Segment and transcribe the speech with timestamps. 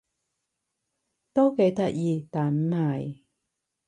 [1.31, 3.19] 都幾得意但唔係